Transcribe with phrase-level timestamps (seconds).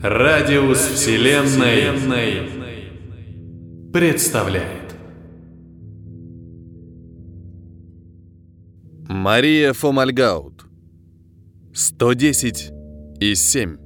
[0.00, 1.90] Радиус Вселенной
[3.92, 4.94] представляет
[9.08, 10.66] Мария Фомальгаут
[11.74, 12.70] 110
[13.18, 13.76] и 7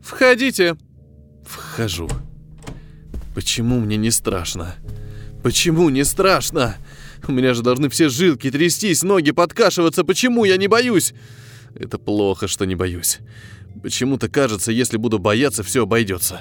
[0.00, 0.74] Входите.
[1.44, 2.08] Вхожу.
[3.34, 4.74] Почему мне не страшно?
[5.42, 6.76] Почему не страшно?
[7.26, 10.04] У меня же должны все жилки трястись, ноги подкашиваться.
[10.04, 11.14] Почему я не боюсь?
[11.74, 13.18] Это плохо, что не боюсь.
[13.82, 16.40] Почему-то кажется, если буду бояться, все обойдется.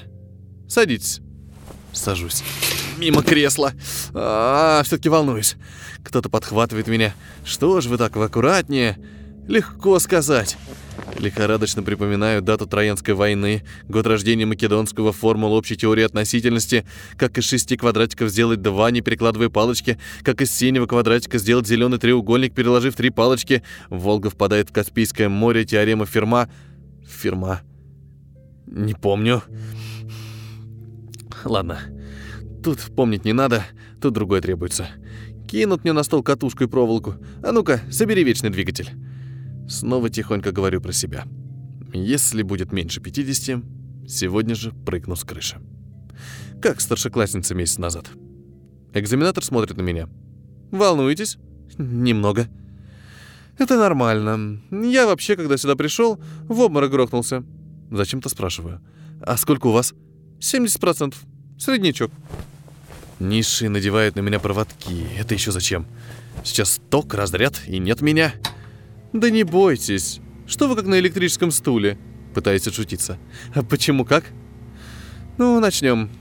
[0.67, 1.21] Садитесь.
[1.93, 2.43] Сажусь.
[2.97, 3.73] Мимо кресла.
[4.13, 5.55] А, все-таки волнуюсь.
[6.03, 7.13] Кто-то подхватывает меня.
[7.45, 8.97] Что ж вы так, аккуратнее?
[9.47, 10.57] Легко сказать.
[11.19, 16.85] Лихорадочно припоминаю дату Троянской войны, год рождения Македонского, формулу общей теории относительности,
[17.17, 21.97] как из шести квадратиков сделать два, не перекладывая палочки, как из синего квадратика сделать зеленый
[21.97, 23.63] треугольник, переложив три палочки.
[23.89, 26.49] Волга впадает в Каспийское море, теорема Ферма.
[27.07, 27.61] Ферма.
[28.67, 29.41] Не помню.
[31.43, 31.79] Ладно.
[32.63, 33.65] Тут помнить не надо,
[34.01, 34.87] тут другое требуется.
[35.47, 37.15] Кинут мне на стол катушку и проволоку.
[37.41, 38.91] А ну-ка, собери вечный двигатель.
[39.67, 41.25] Снова тихонько говорю про себя.
[41.93, 43.63] Если будет меньше 50,
[44.07, 45.57] сегодня же прыгну с крыши.
[46.61, 48.07] Как старшеклассница месяц назад.
[48.93, 50.09] Экзаменатор смотрит на меня.
[50.71, 51.37] Волнуетесь?
[51.77, 52.47] Немного.
[53.57, 54.61] Это нормально.
[54.71, 57.43] Я вообще, когда сюда пришел, в обморок грохнулся.
[57.91, 58.81] Зачем-то спрашиваю.
[59.21, 59.93] А сколько у вас?
[60.39, 61.15] 70%.
[61.57, 62.11] Среднячок.
[63.19, 65.07] Низшие надевают на меня проводки.
[65.17, 65.87] Это еще зачем?
[66.43, 68.33] Сейчас ток, разряд, и нет меня.
[69.17, 70.19] «Да не бойтесь.
[70.45, 71.97] Что вы как на электрическом стуле?»
[72.35, 73.17] Пытается шутиться.
[73.55, 74.25] «А почему как?»
[75.39, 76.11] «Ну, начнем.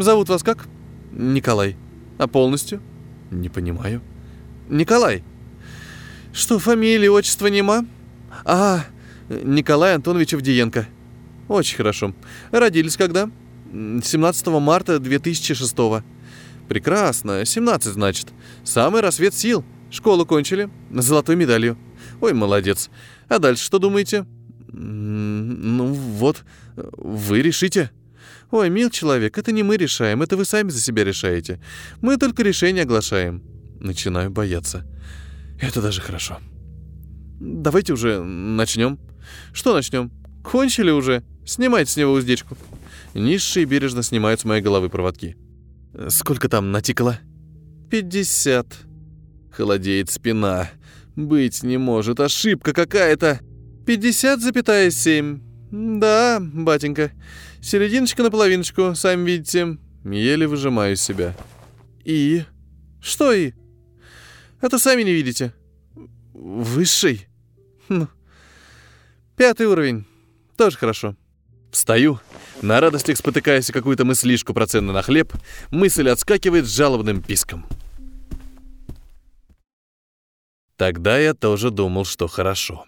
[0.00, 0.66] Зовут вас как?»
[1.12, 1.76] «Николай.
[2.18, 2.82] А полностью?»
[3.30, 4.02] «Не понимаю».
[4.68, 5.24] «Николай.
[6.34, 7.86] Что, фамилия, отчество нема?»
[8.44, 8.84] «А,
[9.30, 10.86] Николай Антонович Авдиенко».
[11.48, 12.14] «Очень хорошо.
[12.50, 13.30] Родились когда?»
[13.72, 16.04] «17 марта 2006
[16.68, 17.46] «Прекрасно.
[17.46, 18.28] 17, значит.
[18.62, 19.64] Самый рассвет сил.
[19.92, 20.68] Школу кончили.
[20.90, 21.78] С золотой медалью».
[22.20, 22.90] Ой, молодец.
[23.28, 24.26] А дальше что думаете?
[24.68, 26.44] Ну вот,
[26.74, 27.90] вы решите.
[28.50, 31.60] Ой, мил человек, это не мы решаем, это вы сами за себя решаете.
[32.00, 33.42] Мы только решение оглашаем.
[33.80, 34.86] Начинаю бояться.
[35.60, 36.38] Это даже хорошо.
[37.40, 38.98] Давайте уже начнем.
[39.52, 40.10] Что начнем?
[40.44, 41.22] Кончили уже?
[41.44, 42.56] Снимайте с него уздечку.
[43.14, 45.36] Низшие бережно снимают с моей головы проводки.
[46.08, 47.18] Сколько там натикало?
[47.90, 48.66] Пятьдесят.
[49.52, 50.70] Холодеет спина.
[51.14, 53.40] Быть не может, ошибка какая-то.
[53.86, 55.40] 50,7.
[55.98, 57.12] Да, батенька.
[57.60, 59.78] Серединочка на половиночку, сами видите.
[60.04, 61.36] Еле выжимаю себя.
[62.04, 62.44] И?
[63.00, 63.52] Что и?
[64.60, 65.52] Это сами не видите.
[66.32, 67.26] Высший?
[67.88, 68.08] Ну.
[69.36, 70.06] Пятый уровень.
[70.56, 71.16] Тоже хорошо.
[71.70, 72.20] Встаю,
[72.60, 75.32] на радостях спотыкаясь какую-то мыслишку про цены на хлеб,
[75.70, 77.66] мысль отскакивает с жалобным писком.
[80.76, 82.86] Тогда я тоже думал, что хорошо.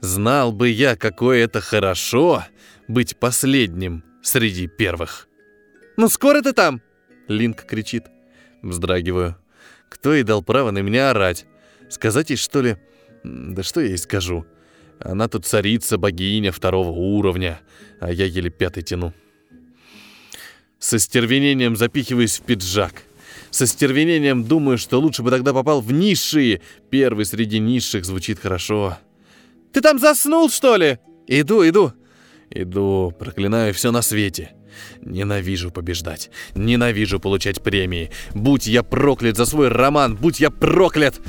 [0.00, 2.44] Знал бы я, какое это хорошо
[2.86, 5.28] быть последним среди первых.
[5.96, 6.82] «Ну скоро ты там?»
[7.28, 8.04] Линк кричит.
[8.62, 9.36] Вздрагиваю.
[9.88, 11.46] Кто ей дал право на меня орать?
[11.88, 12.76] Сказать ей, что ли?
[13.24, 14.46] Да что я ей скажу?
[15.00, 17.60] Она тут царица, богиня второго уровня,
[18.00, 19.12] а я еле пятый тяну.
[20.78, 23.02] Со стервенением запихиваюсь в пиджак—
[23.56, 26.60] со стервенением думаю, что лучше бы тогда попал в низшие.
[26.90, 28.98] Первый среди низших звучит хорошо.
[29.72, 31.92] «Ты там заснул, что ли?» «Иду, иду».
[32.50, 34.52] Иду, проклинаю все на свете.
[35.00, 36.30] Ненавижу побеждать.
[36.54, 38.10] Ненавижу получать премии.
[38.34, 41.20] Будь я проклят за свой роман, будь я проклят!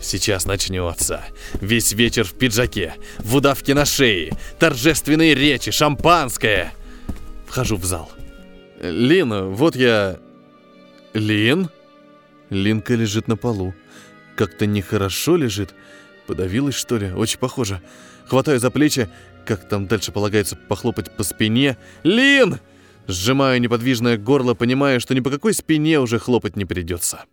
[0.00, 1.24] Сейчас начнется.
[1.60, 6.72] Весь вечер в пиджаке, в удавке на шее, торжественные речи, шампанское.
[7.46, 8.10] Вхожу в зал.
[8.80, 10.18] Лина, вот я...
[11.14, 11.68] «Лин?»
[12.50, 13.74] Линка лежит на полу.
[14.36, 15.74] Как-то нехорошо лежит.
[16.26, 17.12] Подавилась, что ли?
[17.12, 17.82] Очень похоже.
[18.26, 19.08] Хватаю за плечи,
[19.46, 21.76] как там дальше полагается похлопать по спине.
[22.02, 22.58] «Лин!»
[23.06, 27.24] Сжимаю неподвижное горло, понимая, что ни по какой спине уже хлопать не придется.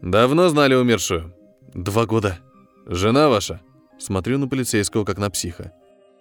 [0.00, 1.34] «Давно знали умершую?»
[1.74, 2.38] «Два года».
[2.86, 3.60] «Жена ваша?»
[3.98, 5.72] Смотрю на полицейского, как на психа.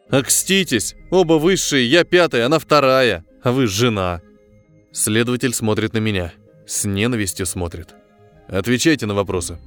[0.10, 0.96] «Окститесь!
[1.12, 4.22] Оба высшие, я пятая, она вторая!» А вы жена».
[4.92, 6.34] Следователь смотрит на меня.
[6.68, 7.96] С ненавистью смотрит.
[8.48, 9.58] Отвечайте на вопросы.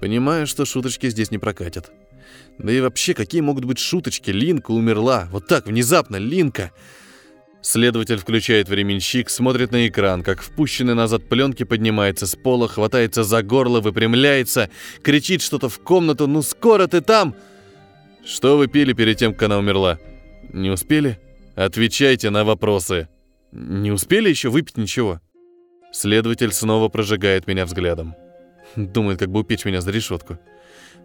[0.00, 1.90] Понимаю, что шуточки здесь не прокатят.
[2.58, 4.30] Да и вообще, какие могут быть шуточки?
[4.30, 5.28] Линка умерла.
[5.30, 6.72] Вот так, внезапно, Линка.
[7.60, 13.42] Следователь включает временщик, смотрит на экран, как впущенный назад пленки поднимается с пола, хватается за
[13.42, 14.70] горло, выпрямляется,
[15.02, 17.34] кричит что-то в комнату «Ну скоро ты там!»
[18.24, 19.98] «Что вы пили перед тем, как она умерла?»
[20.52, 21.18] «Не успели?»
[21.58, 23.08] «Отвечайте на вопросы!»
[23.50, 25.20] «Не успели еще выпить ничего?»
[25.92, 28.14] Следователь снова прожигает меня взглядом.
[28.76, 30.38] Думает, как бы упечь меня за решетку.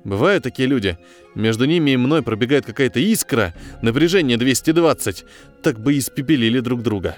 [0.04, 1.00] Бывают такие люди.
[1.34, 5.26] Между ними и мной пробегает какая-то искра, напряжение 220.
[5.64, 7.18] Так бы испепелили друг друга.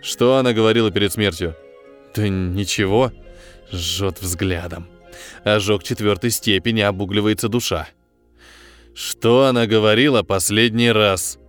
[0.00, 1.56] Что она говорила перед смертью?
[2.14, 3.10] Да ничего.
[3.72, 4.86] Жжет взглядом.
[5.42, 7.88] Ожог четвертой степени, обугливается душа.
[8.94, 11.40] Что она говорила последний раз?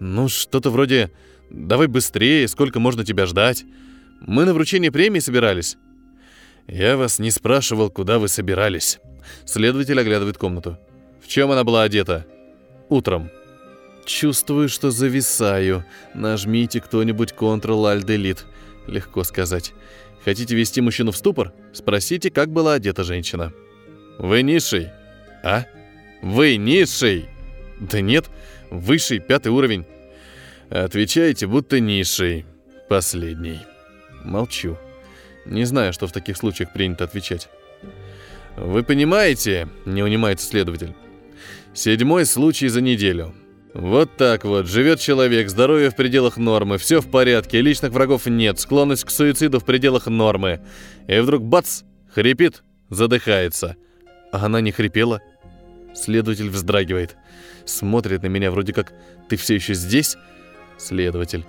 [0.00, 1.10] Ну, что-то вроде
[1.50, 3.64] «давай быстрее, сколько можно тебя ждать?»
[4.20, 5.76] Мы на вручение премии собирались.
[6.66, 8.98] Я вас не спрашивал, куда вы собирались.
[9.44, 10.78] Следователь оглядывает комнату.
[11.22, 12.26] В чем она была одета?
[12.88, 13.30] Утром.
[14.04, 15.84] Чувствую, что зависаю.
[16.14, 18.40] Нажмите кто-нибудь Ctrl-Alt-Delete.
[18.86, 19.72] Легко сказать.
[20.24, 21.52] Хотите вести мужчину в ступор?
[21.72, 23.52] Спросите, как была одета женщина.
[24.18, 24.88] Вы низший?
[25.44, 25.64] А?
[26.22, 27.28] Вы низший?
[27.78, 28.28] Да нет,
[28.70, 29.86] высший, пятый уровень.
[30.70, 32.46] Отвечаете, будто низший.
[32.88, 33.60] Последний.
[34.24, 34.76] Молчу.
[35.46, 37.48] Не знаю, что в таких случаях принято отвечать.
[38.56, 40.94] «Вы понимаете?»— не унимается следователь.
[41.74, 43.34] «Седьмой случай за неделю.
[43.72, 48.58] Вот так вот, живет человек, здоровье в пределах нормы, все в порядке, личных врагов нет,
[48.58, 50.60] склонность к суициду в пределах нормы.
[51.06, 51.82] И вдруг бац,
[52.12, 53.76] хрипит, задыхается.
[54.32, 55.22] А она не хрипела.
[55.94, 57.16] Следователь вздрагивает.
[57.68, 58.94] Смотрит на меня вроде как
[59.28, 60.16] «Ты все еще здесь?»
[60.78, 61.44] Следователь.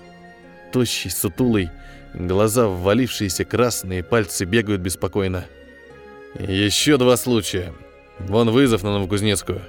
[0.73, 1.69] Тощий, сутулый,
[2.13, 5.45] глаза ввалившиеся красные, пальцы бегают беспокойно.
[6.37, 7.73] Еще два случая.
[8.19, 9.61] Вон вызов на Новокузнецкую.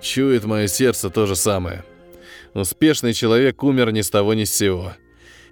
[0.00, 1.84] Чует мое сердце то же самое.
[2.54, 4.92] Успешный человек умер ни с того ни с сего.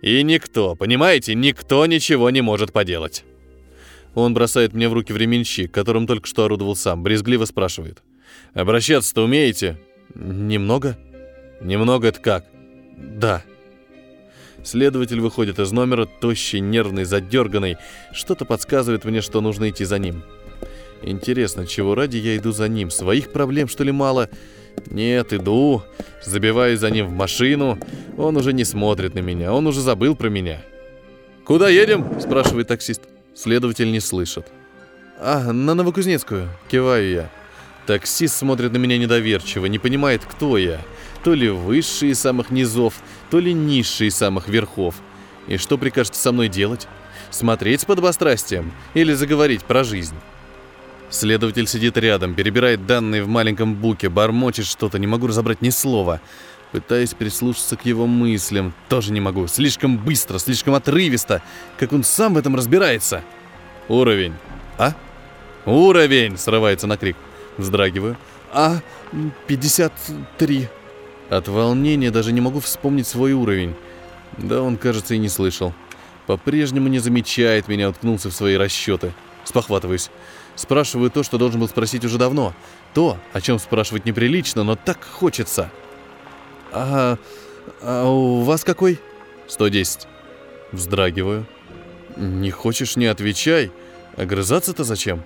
[0.02, 3.24] И никто, понимаете, никто ничего не может поделать.
[4.14, 8.04] Он бросает мне в руки временщик, которым только что орудовал сам, брезгливо спрашивает.
[8.54, 9.78] «Обращаться-то умеете?»
[10.14, 10.96] «Немного?»
[11.60, 12.44] «Немного это как?»
[12.96, 13.42] «Да».
[14.64, 17.76] Следователь выходит из номера, тощий, нервный, задерганный.
[18.12, 20.24] Что-то подсказывает мне, что нужно идти за ним.
[21.02, 22.90] Интересно, чего ради я иду за ним?
[22.90, 24.28] Своих проблем, что ли, мало?
[24.90, 25.82] Нет, иду.
[26.24, 27.78] Забиваюсь за ним в машину.
[28.16, 29.52] Он уже не смотрит на меня.
[29.52, 30.60] Он уже забыл про меня.
[31.44, 33.02] «Куда едем?»– спрашивает таксист.
[33.34, 34.46] Следователь не слышит.
[35.18, 37.30] «А, на Новокузнецкую»,– киваю я.
[37.88, 40.82] Таксист смотрит на меня недоверчиво, не понимает, кто я.
[41.24, 42.92] То ли высший из самых низов,
[43.30, 44.96] то ли низший из самых верхов.
[45.46, 46.86] И что прикажете со мной делать?
[47.30, 50.16] Смотреть с подобострастием или заговорить про жизнь?
[51.08, 56.20] Следователь сидит рядом, перебирает данные в маленьком буке, бормочет что-то, не могу разобрать ни слова.
[56.72, 59.46] Пытаюсь прислушаться к его мыслям, тоже не могу.
[59.46, 61.40] Слишком быстро, слишком отрывисто,
[61.78, 63.22] как он сам в этом разбирается.
[63.88, 64.34] Уровень.
[64.76, 64.92] А?
[65.64, 66.36] Уровень!
[66.36, 67.16] Срывается на крик.
[67.58, 68.16] Вздрагиваю.
[68.52, 68.80] А,
[69.46, 70.68] 53.
[71.28, 73.74] От волнения даже не могу вспомнить свой уровень.
[74.38, 75.74] Да он, кажется, и не слышал.
[76.26, 79.12] По-прежнему не замечает меня, уткнулся в свои расчеты.
[79.44, 80.10] Спохватываюсь.
[80.54, 82.54] Спрашиваю то, что должен был спросить уже давно.
[82.94, 85.70] То, о чем спрашивать неприлично, но так хочется.
[86.72, 87.18] А,
[87.82, 88.98] а у вас какой?
[89.48, 90.06] 110.
[90.72, 91.46] Вздрагиваю.
[92.16, 93.72] Не хочешь, не отвечай.
[94.16, 95.22] Огрызаться-то зачем?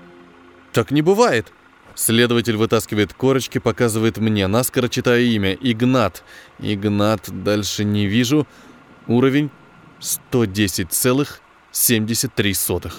[0.73, 1.53] Так не бывает.
[1.95, 5.53] Следователь вытаскивает корочки, показывает мне, наскоро читаю имя.
[5.53, 6.25] Игнат.
[6.59, 8.47] Игнат, дальше не вижу.
[9.07, 9.51] Уровень
[10.01, 12.93] 110,73.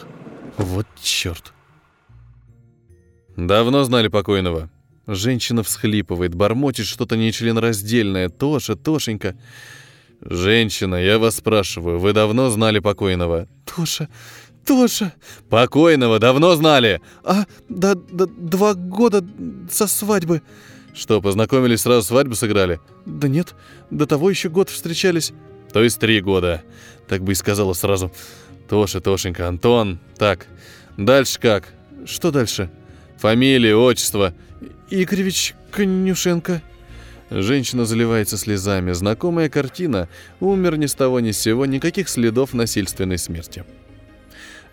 [0.58, 1.54] Вот черт.
[3.36, 4.70] Давно знали покойного.
[5.08, 8.30] Женщина всхлипывает, бормочет что-то нечленораздельное.
[8.30, 9.36] Тоша, Тошенька.
[10.22, 13.48] Женщина, я вас спрашиваю, вы давно знали покойного?
[13.66, 14.08] Тоша,
[14.66, 15.14] Тоша.
[15.50, 17.02] Покойного давно знали?
[17.24, 19.24] А, да, да, два года
[19.70, 20.42] со свадьбы.
[20.94, 22.80] Что, познакомились, сразу свадьбу сыграли?
[23.06, 23.56] Да нет,
[23.90, 25.34] до того еще год встречались.
[25.72, 26.64] То есть три года.
[27.08, 28.12] Так бы и сказала сразу.
[28.70, 30.00] Тоша, Тошенька, Антон.
[30.18, 30.48] Так,
[30.98, 31.74] дальше как?
[32.06, 32.70] Что дальше?
[33.18, 34.34] Фамилия, отчество.
[34.90, 36.62] Игоревич Конюшенко.
[37.32, 38.92] Женщина заливается слезами.
[38.92, 40.08] Знакомая картина.
[40.40, 43.66] Умер ни с того ни с сего, никаких следов насильственной смерти.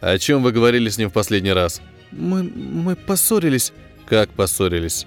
[0.01, 1.81] О чем вы говорили с ним в последний раз?
[2.11, 3.73] Мы, мы поссорились.
[4.07, 5.07] Как поссорились?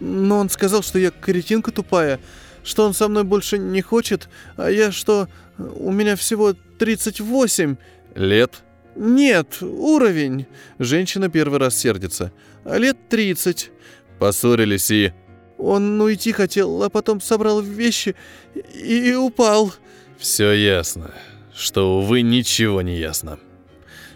[0.00, 2.20] Но он сказал, что я каретинка тупая,
[2.64, 7.76] что он со мной больше не хочет, а я что, у меня всего 38
[8.14, 8.62] лет.
[8.96, 10.46] Нет, уровень.
[10.78, 12.32] Женщина первый раз сердится
[12.64, 13.70] а лет тридцать.
[14.18, 15.12] Поссорились и...
[15.58, 18.16] Он уйти хотел, а потом собрал вещи
[18.54, 19.74] и, и упал.
[20.18, 21.10] Все ясно,
[21.54, 23.38] что, увы, ничего не ясно.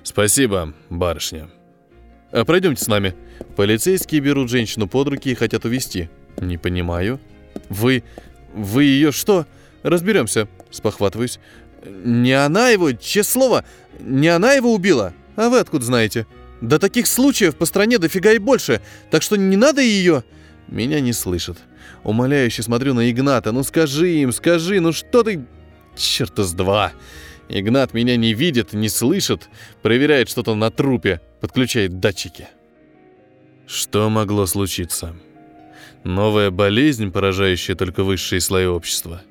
[0.05, 1.49] Спасибо, барышня.
[2.31, 3.15] А пройдемте с нами.
[3.57, 6.11] Полицейские берут женщину под руки и хотят увести.
[6.37, 7.19] Не понимаю.
[7.71, 8.05] Вы...
[8.55, 9.47] вы ее что?
[9.83, 10.47] Разберемся.
[10.71, 11.41] Спохватываюсь.
[11.85, 13.65] Не она его, честное слово,
[13.99, 15.15] не она его убила.
[15.37, 16.27] А вы откуда знаете?
[16.61, 18.81] Да таких случаев по стране дофига и больше,
[19.11, 20.23] так что не надо ее...
[20.67, 21.59] Меня не слышат.
[22.05, 23.53] Умоляюще смотрю на Игната.
[23.53, 25.45] Ну скажи им, скажи, ну что ты...
[25.97, 26.93] Черт с два.
[27.49, 29.49] Игнат меня не видит, не слышит,
[29.83, 32.49] проверяет что-то на трупе, подключает датчики.
[33.67, 35.15] Что могло случиться?
[36.05, 39.23] Новая болезнь, поражающая только высшие слои общества.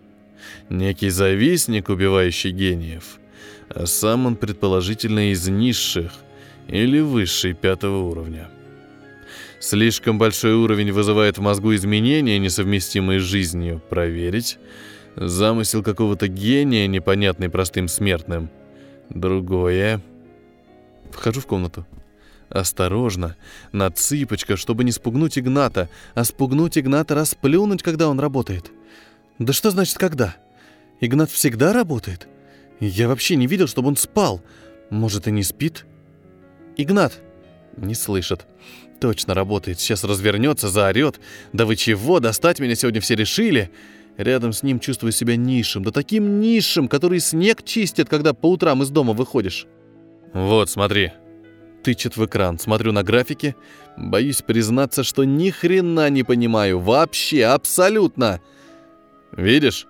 [0.70, 3.20] Некий завистник, убивающий гениев.
[3.70, 6.12] А сам он, предположительно, из низших
[6.68, 8.50] или высшей пятого уровня.
[9.60, 13.82] Слишком большой уровень вызывает в мозгу изменения, несовместимые с жизнью.
[13.90, 14.58] Проверить–
[15.16, 18.50] Замысел какого-то гения, непонятный простым смертным.
[19.10, 20.02] Другое.
[21.12, 21.86] Вхожу в комнату.
[22.50, 23.36] Осторожно,
[23.72, 28.72] на цыпочках, чтобы не спугнуть Игната, а спугнуть Игната расплюнуть, когда он работает.
[29.40, 30.36] Да что значит «когда»?
[31.00, 32.28] Игнат всегда работает?
[32.80, 34.42] Я вообще не видел, чтобы он спал.
[34.90, 35.86] Может, и не спит?
[36.78, 37.20] Игнат!
[37.76, 38.46] Не слышит.
[39.00, 39.80] Точно работает.
[39.80, 41.20] Сейчас развернется, заорет.
[41.52, 43.72] Да вы чего, достать меня сегодня все решили?
[44.18, 48.84] Рядом с ним чувствую себя низшим, да таким низшим, который снег чистит, когда по утрам
[48.84, 49.66] из дома выходишь.
[50.34, 51.12] Вот, смотри.
[51.84, 53.56] Тычет в экран, смотрю на графики,
[53.98, 58.40] боюсь признаться, что ни хрена не понимаю, вообще, абсолютно.
[59.32, 59.88] Видишь?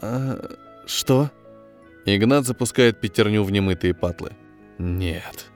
[0.00, 0.38] А,
[0.86, 1.30] что?
[2.04, 4.32] Игнат запускает пятерню в немытые патлы.
[4.78, 5.46] Нет.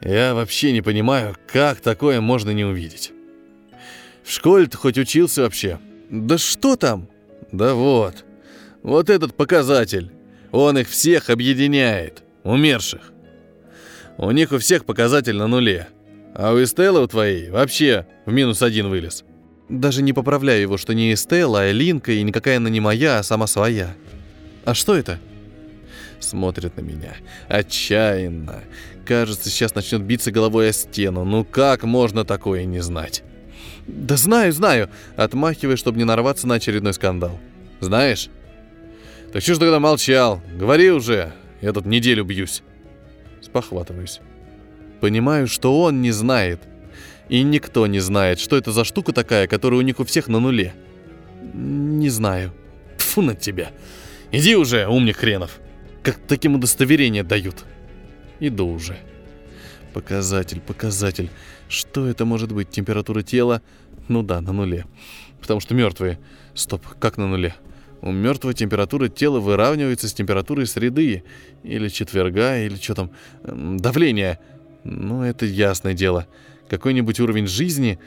[0.00, 3.12] Я вообще не понимаю, как такое можно не увидеть.
[4.22, 5.78] В школе ты хоть учился вообще?
[6.10, 7.08] Да что там?
[7.52, 8.24] Да вот.
[8.82, 10.12] Вот этот показатель.
[10.52, 12.22] Он их всех объединяет.
[12.44, 13.12] Умерших.
[14.16, 15.88] У них у всех показатель на нуле.
[16.34, 19.24] А у Эстелла у твоей вообще в минус один вылез.
[19.68, 23.22] Даже не поправляю его, что не Эстелла, а Линка, и никакая она не моя, а
[23.22, 23.94] сама своя.
[24.64, 25.18] А что это?
[26.20, 27.14] Смотрит на меня.
[27.48, 28.62] Отчаянно.
[29.04, 31.24] Кажется, сейчас начнет биться головой о стену.
[31.24, 33.22] Ну как можно такое не знать?
[33.88, 37.40] «Да знаю, знаю!» Отмахивая, чтобы не нарваться на очередной скандал.
[37.80, 38.28] «Знаешь?»
[39.32, 40.42] «Так что ж тогда молчал?
[40.54, 41.32] Говори уже!
[41.62, 42.62] Я тут неделю бьюсь!»
[43.40, 44.20] Спохватываюсь.
[45.00, 46.60] Понимаю, что он не знает.
[47.28, 50.38] И никто не знает, что это за штука такая, которая у них у всех на
[50.38, 50.74] нуле.
[51.54, 52.52] Не знаю.
[52.98, 53.70] Тфу на тебя.
[54.32, 55.60] Иди уже, умник хренов.
[56.02, 57.64] Как таким удостоверения дают.
[58.40, 58.98] Иду уже.
[59.92, 61.30] Показатель, показатель.
[61.68, 62.70] Что это может быть?
[62.70, 63.62] Температура тела?
[64.08, 64.86] Ну да, на нуле.
[65.40, 66.18] Потому что мертвые.
[66.54, 67.54] Стоп, как на нуле?
[68.00, 71.24] У мертвого температура тела выравнивается с температурой среды.
[71.62, 73.10] Или четверга, или что там.
[73.42, 74.38] Давление.
[74.84, 76.26] Ну, это ясное дело.
[76.68, 77.98] Какой-нибудь уровень жизни...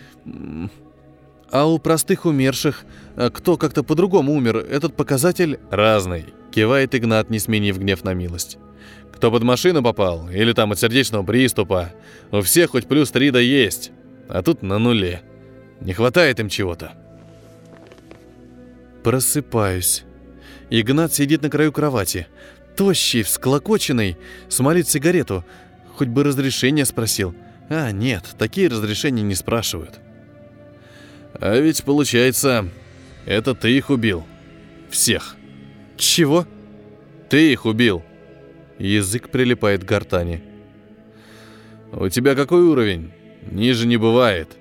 [1.53, 2.85] А у простых умерших,
[3.17, 6.27] а кто как-то по-другому умер, этот показатель разный.
[6.49, 8.57] Кивает Игнат, не сменив гнев на милость.
[9.21, 11.93] Кто под машину попал, или там от сердечного приступа,
[12.31, 13.91] у всех хоть плюс 3 да есть,
[14.27, 15.21] а тут на нуле.
[15.79, 16.93] Не хватает им чего-то.
[19.03, 20.05] Просыпаюсь.
[20.71, 22.25] Игнат сидит на краю кровати.
[22.75, 24.17] Тощий, всклокоченный,
[24.49, 25.45] смолит сигарету.
[25.97, 27.35] Хоть бы разрешение спросил.
[27.69, 29.99] А, нет, такие разрешения не спрашивают.
[31.35, 32.67] А ведь получается,
[33.27, 34.25] это ты их убил.
[34.89, 35.35] Всех.
[35.95, 36.47] Чего?
[37.29, 38.03] Ты их убил.
[38.81, 40.41] Язык прилипает к гортани.
[41.91, 43.11] «У тебя какой уровень?
[43.51, 44.57] Ниже не бывает.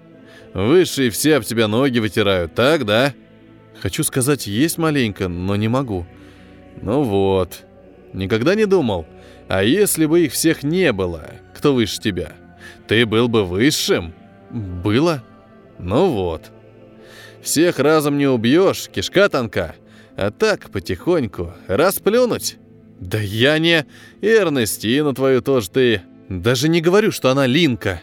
[0.52, 3.14] Высшие все об тебя ноги вытирают, так, да?»
[3.80, 6.06] Хочу сказать «есть маленько», но не могу.
[6.82, 7.62] «Ну вот.
[8.12, 9.06] Никогда не думал?
[9.48, 12.32] А если бы их всех не было, кто выше тебя?
[12.88, 14.12] Ты был бы высшим?»
[14.50, 15.24] «Было?»
[15.78, 16.50] «Ну вот.
[17.40, 19.76] Всех разом не убьешь, кишка тонка.
[20.14, 22.58] А так, потихоньку, расплюнуть».
[23.00, 23.86] «Да я не...
[24.20, 26.02] Эрнестину твою тоже ты...
[26.28, 28.02] Даже не говорю, что она Линка.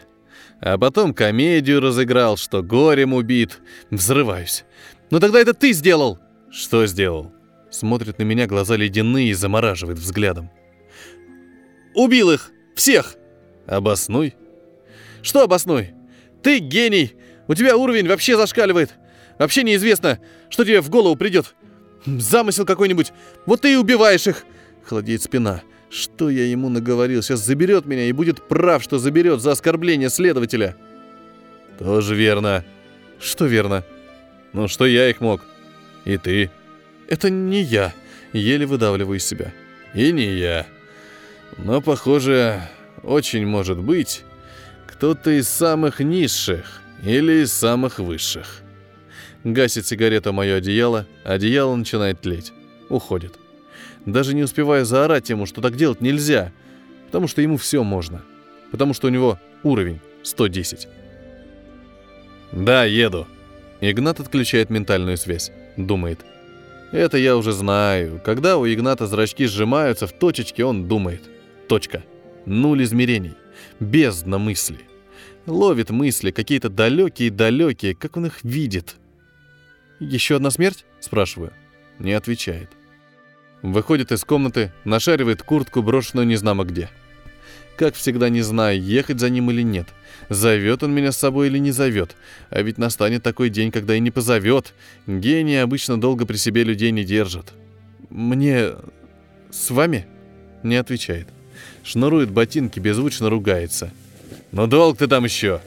[0.60, 3.60] А потом комедию разыграл, что горем убит.
[3.90, 4.64] Взрываюсь.
[5.10, 6.18] Но тогда это ты сделал!»
[6.50, 7.32] «Что сделал?»
[7.70, 10.50] Смотрит на меня, глаза ледяные и замораживает взглядом.
[11.94, 12.50] «Убил их!
[12.74, 13.14] Всех!»
[13.66, 14.34] «Обоснуй!»
[15.22, 15.94] «Что обоснуй?
[16.42, 17.14] Ты гений!
[17.46, 18.94] У тебя уровень вообще зашкаливает!
[19.38, 21.54] Вообще неизвестно, что тебе в голову придет!
[22.06, 23.12] Замысел какой-нибудь!
[23.46, 24.44] Вот ты и убиваешь их!
[24.88, 25.62] Холодеет спина.
[25.90, 27.22] Что я ему наговорил?
[27.22, 30.76] Сейчас заберет меня и будет прав, что заберет за оскорбление следователя.
[31.78, 32.64] Тоже верно.
[33.20, 33.84] Что верно?
[34.54, 35.42] Ну, что я их мог.
[36.06, 36.50] И ты.
[37.06, 37.92] Это не я.
[38.32, 39.52] еле выдавливаю из себя.
[39.92, 40.66] И не я.
[41.58, 42.62] Но, похоже,
[43.02, 44.24] очень может быть,
[44.86, 48.62] кто-то из самых низших или из самых высших.
[49.44, 52.52] Гасит сигарета мое одеяло, одеяло начинает тлеть.
[52.88, 53.34] Уходит.
[54.08, 56.50] Даже не успевая заорать ему, что так делать нельзя,
[57.06, 58.22] потому что ему все можно.
[58.70, 60.88] Потому что у него уровень 110.
[62.52, 63.26] «Да, еду».
[63.82, 65.52] Игнат отключает ментальную связь.
[65.76, 66.20] Думает.
[66.90, 68.18] Это я уже знаю.
[68.24, 71.20] Когда у Игната зрачки сжимаются в точечке, он думает.
[71.68, 72.02] Точка.
[72.46, 73.34] Нуль измерений.
[73.78, 74.78] Бездна мысли.
[75.44, 78.96] Ловит мысли, какие-то далекие-далекие, как он их видит.
[80.00, 81.52] «Еще одна смерть?»– спрашиваю.
[81.98, 82.70] Не отвечает.
[83.62, 86.88] Выходит из комнаты, нашаривает куртку, брошенную незнамо где.
[87.76, 89.88] Как всегда не знаю, ехать за ним или нет.
[90.28, 92.16] Зовет он меня с собой или не зовет.
[92.50, 94.74] А ведь настанет такой день, когда и не позовет.
[95.06, 97.52] Гении обычно долго при себе людей не держат.
[98.10, 98.70] «Мне...
[99.50, 100.06] с вами?»
[100.62, 101.28] Не отвечает.
[101.84, 103.92] Шнурует ботинки, беззвучно ругается.
[104.50, 105.60] «Ну долг ты там еще?»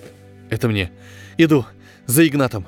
[0.50, 0.91] «Это мне.
[1.38, 1.65] Иду.
[2.07, 2.65] За Игнатом.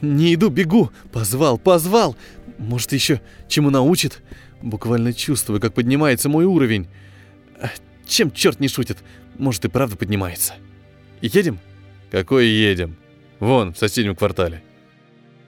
[0.00, 0.90] Не иду, бегу.
[1.12, 2.16] Позвал, позвал.
[2.58, 4.20] Может, еще чему научит?
[4.62, 6.86] Буквально чувствую, как поднимается мой уровень.
[8.06, 8.98] Чем черт не шутит?
[9.38, 10.54] Может, и правда поднимается.
[11.22, 11.58] Едем?
[12.10, 12.96] Какой едем?
[13.38, 14.62] Вон, в соседнем квартале.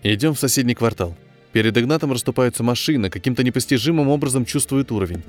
[0.03, 1.17] Идем в соседний квартал.
[1.53, 5.23] Перед Игнатом расступаются машины, каким-то непостижимым образом чувствует уровень.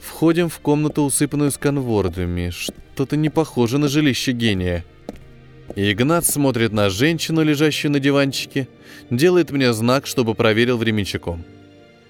[0.00, 2.50] Входим в комнату, усыпанную сканвордами.
[2.50, 4.84] Что-то не похоже на жилище гения.
[5.76, 8.68] Игнат смотрит на женщину, лежащую на диванчике,
[9.10, 11.44] делает мне знак, чтобы проверил временщиком.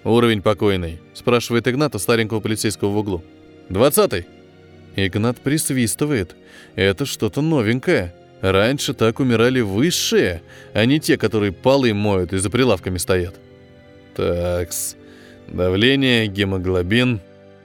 [0.04, 3.22] «Уровень покойный»,— спрашивает Игнат у старенького полицейского в углу.
[3.68, 4.26] «Двадцатый».
[4.96, 6.34] Игнат присвистывает.
[6.74, 8.14] Это что-то новенькое.
[8.40, 10.42] Раньше так умирали высшие,
[10.72, 13.34] а не те, которые полы моют и за прилавками стоят.
[14.16, 14.96] Такс.
[15.46, 17.20] Давление, гемоглобин.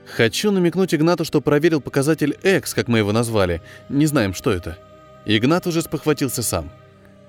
[0.06, 3.62] Хочу намекнуть Игнату, что проверил показатель X, как мы его назвали.
[3.90, 4.78] Не знаем, что это.
[5.26, 6.72] Игнат уже спохватился сам.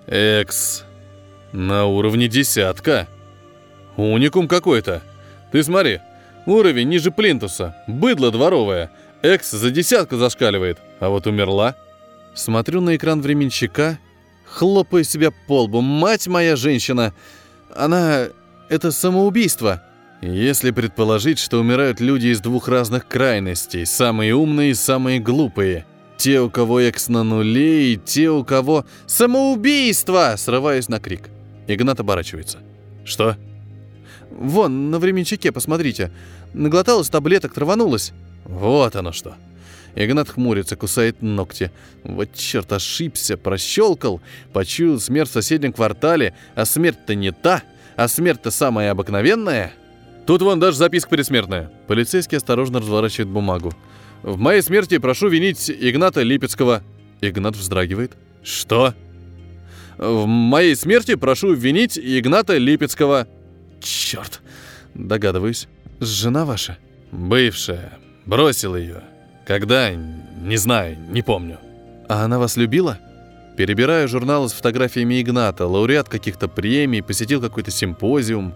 [0.07, 0.85] X.
[1.53, 3.09] На уровне десятка.
[3.97, 5.03] Уникум какой-то.
[5.53, 6.01] Ты смотри,
[6.45, 7.77] уровень ниже плинтуса.
[7.87, 8.91] Быдло дворовое.
[9.23, 10.79] Экс за десятку зашкаливает.
[11.01, 11.75] А вот умерла.
[12.35, 13.99] Смотрю на экран временщика,
[14.45, 15.81] хлопаю себя по лбу.
[15.81, 17.15] Мать моя женщина!
[17.75, 18.27] Она...
[18.69, 19.83] Это самоубийство.
[20.21, 25.87] Если предположить, что умирают люди из двух разных крайностей, самые умные и самые глупые.
[26.17, 28.85] Те, у кого экс на нуле, и те, у кого...
[29.07, 30.35] Самоубийство!
[30.37, 31.29] Срываюсь на крик.
[31.69, 32.59] Игнат оборачивается.
[33.05, 33.37] Что?
[34.31, 36.11] Вон, на временчике, посмотрите.
[36.53, 38.13] Наглоталась таблеток, траванулась.
[38.45, 39.37] Вот оно что.
[39.95, 41.71] Игнат хмурится, кусает ногти.
[42.05, 44.21] Вот черт, ошибся, прощелкал.
[44.53, 47.63] Почуял смерть в соседнем квартале, а смерть-то не та,
[47.97, 49.73] а смерть-то самая обыкновенная.
[50.27, 51.73] Тут вон даже записка предсмертная.
[51.87, 53.73] Полицейский осторожно разворачивает бумагу.
[54.23, 56.83] В моей смерти прошу винить Игната Липецкого.
[57.21, 58.13] Игнат вздрагивает.
[58.43, 58.93] Что?
[59.97, 63.29] В моей смерти прошу винить Игната Липецкого.
[63.87, 64.41] Черт,
[64.95, 65.69] догадываюсь.
[66.01, 66.77] Жена ваша?
[67.13, 67.93] Бывшая.
[68.25, 69.05] Бросил ее.
[69.47, 69.95] Когда?
[69.95, 71.61] Не знаю, не помню.
[72.09, 72.99] А она вас любила?
[73.57, 78.55] Перебираю журналы с фотографиями Игната, лауреат каких-то премий, посетил какой-то симпозиум.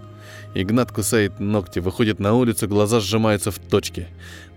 [0.56, 4.08] Игнат кусает ногти, выходит на улицу, глаза сжимаются в точке.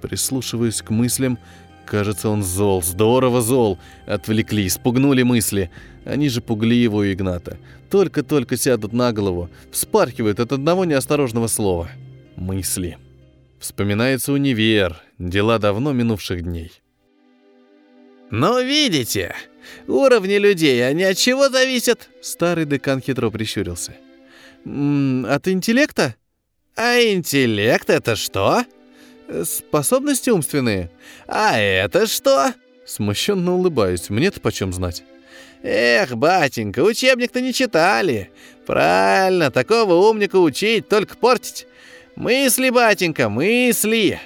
[0.01, 1.37] Прислушиваюсь к мыслям.
[1.85, 3.77] Кажется, он зол, здорово зол.
[4.05, 5.69] Отвлекли, спугнули мысли.
[6.05, 7.57] Они же пугливы у Игната.
[7.89, 11.89] Только-только сядут на голову, вспархивают от одного неосторожного слова.
[12.35, 12.97] Мысли.
[13.59, 16.71] Вспоминается универ, дела давно минувших дней.
[18.31, 19.35] «Ну, видите,
[19.87, 23.93] уровни людей, они от чего зависят?» Старый декан хитро прищурился.
[24.65, 26.15] «М -м, «От интеллекта?»
[26.75, 28.65] «А интеллект это что?»
[29.43, 30.91] «Способности умственные».
[31.27, 32.53] «А это что?»
[32.85, 35.03] Смущенно улыбаюсь, мне-то почем знать.
[35.63, 38.31] «Эх, батенька, учебник-то не читали.
[38.65, 41.67] Правильно, такого умника учить, только портить.
[42.15, 44.19] Мысли, батенька, мысли.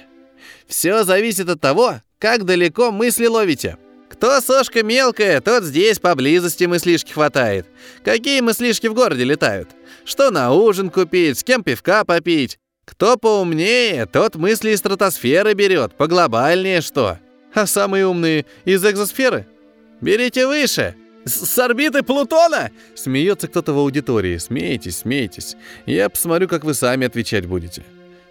[0.66, 3.78] Все зависит от того, как далеко мысли ловите.
[4.10, 7.66] Кто сошка мелкая, тот здесь поблизости мыслишки хватает.
[8.04, 9.70] Какие мыслишки в городе летают?
[10.04, 12.58] Что на ужин купить, с кем пивка попить?
[12.90, 17.18] Кто поумнее, тот мысли из стратосферы берет, поглобальнее что.
[17.52, 19.46] А самые умные из экзосферы?
[20.00, 20.94] Берите выше.
[21.24, 22.70] С, орбиты Плутона?
[22.94, 24.38] Смеется кто-то в аудитории.
[24.38, 25.54] Смейтесь, смейтесь.
[25.84, 27.84] Я посмотрю, как вы сами отвечать будете.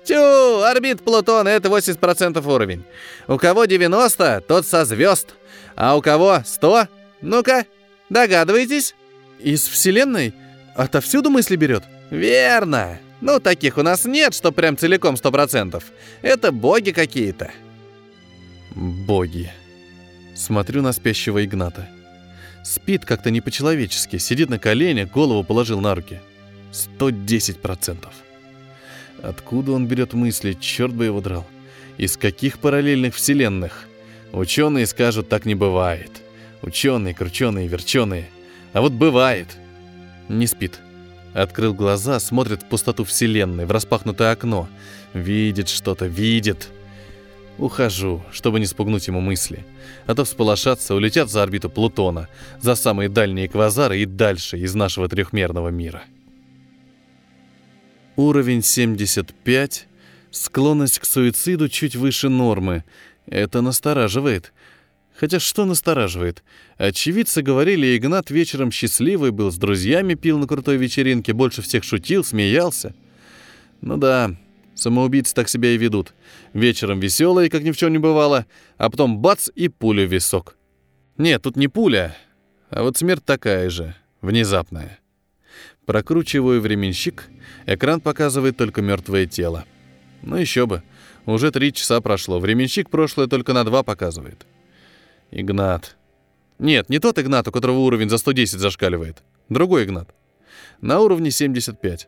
[0.04, 2.84] Тю, орбит Плутона— это 80% уровень.
[3.28, 5.36] У кого 90, тот со звезд.
[5.76, 6.88] А у кого 100?
[7.22, 7.65] Ну-ка,
[8.10, 8.96] догадываетесь?
[9.39, 10.34] Из Вселенной?
[10.76, 11.84] Отовсюду мысли берет?
[12.10, 13.00] Верно.
[13.21, 15.86] Ну, таких у нас нет, что прям целиком сто процентов.
[16.21, 17.51] Это боги какие-то.
[18.75, 19.51] Боги.
[20.36, 21.89] Смотрю на спящего Игната.
[22.63, 26.19] Спит как-то не по-человечески, сидит на коленях, голову положил на руки.
[26.71, 28.08] 110%.
[29.23, 31.47] Откуда он берет мысли, черт бы его драл?
[31.97, 33.86] Из каких параллельных вселенных?
[34.32, 36.12] Ученые скажут, так не бывает.
[36.62, 38.30] Ученые, крученые, верченые.
[38.73, 39.47] А вот бывает.
[40.27, 40.80] Не спит.
[41.38, 44.67] Открыл глаза, смотрит в пустоту вселенной, в распахнутое окно.
[45.13, 46.69] Видит что-то, видит.
[47.60, 49.63] Ухожу, чтобы не спугнуть ему мысли.
[50.08, 52.28] А то всполошатся, улетят за орбиту Плутона,
[52.60, 56.02] за самые дальние квазары и дальше из нашего трехмерного мира.
[58.15, 59.88] Уровень 75,
[60.32, 62.84] склонность к суициду чуть выше нормы.
[63.28, 64.54] Это настораживает.
[65.19, 66.43] Хотя что настораживает?
[66.77, 72.23] Очевидцы говорили, Игнат вечером счастливый был, с друзьями пил на крутой вечеринке, больше всех шутил,
[72.23, 72.93] смеялся.
[73.82, 74.36] Ну да,
[74.75, 76.13] самоубийцы так себя и ведут.
[76.53, 78.45] Вечером веселые, как ни в чем не бывало,
[78.77, 80.56] а потом бац и пуля в висок.
[81.17, 82.15] Нет, тут не пуля,
[82.69, 84.99] а вот смерть такая же, внезапная.
[85.88, 87.27] Прокручиваю временщик,
[87.65, 89.65] экран показывает только мертвое тело.
[90.21, 90.84] Ну еще бы,
[91.25, 94.45] уже три часа прошло, временщик прошлое только на два показывает.
[95.31, 95.97] Игнат.
[96.59, 99.23] Нет, не тот Игнат, у которого уровень за 110 зашкаливает.
[99.49, 100.09] Другой Игнат.
[100.81, 102.07] На уровне 75.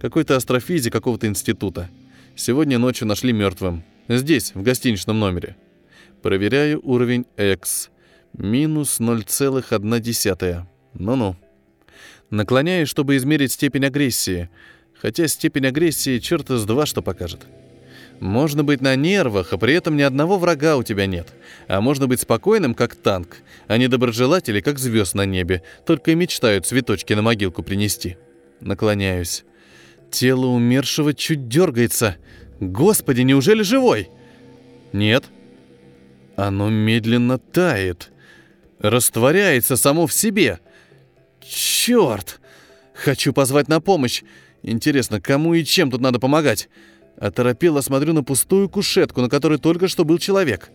[0.00, 1.88] Какой-то астрофизик какого-то института.
[2.34, 3.84] Сегодня ночью нашли мертвым.
[4.08, 5.56] Здесь, в гостиничном номере.
[6.22, 7.90] Проверяю уровень X.
[8.32, 10.62] Минус 0,1.
[10.94, 11.36] Ну-ну.
[12.30, 14.50] Наклоняюсь, чтобы измерить степень агрессии.
[15.00, 17.46] Хотя степень агрессии черта с два что покажет.
[18.20, 21.28] Можно быть на нервах, а при этом ни одного врага у тебя нет.
[21.68, 26.14] А можно быть спокойным, как танк, а не доброжелатели, как звезд на небе, только и
[26.14, 28.16] мечтают цветочки на могилку принести.
[28.60, 29.44] Наклоняюсь.
[30.10, 32.16] Тело умершего чуть дергается.
[32.60, 34.08] Господи, неужели живой?
[34.92, 35.24] Нет.
[36.36, 38.12] Оно медленно тает.
[38.78, 40.60] Растворяется само в себе.
[41.40, 42.40] Черт!
[42.94, 44.22] Хочу позвать на помощь.
[44.62, 46.68] Интересно, кому и чем тут надо помогать?
[47.18, 50.70] Оторопело смотрю на пустую кушетку, на которой только что был человек.